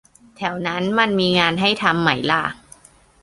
[0.37, 2.43] แถวนั้นมันมีงานให้ทำไหมล่ะ